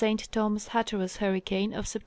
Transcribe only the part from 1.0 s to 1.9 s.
Hurricane oF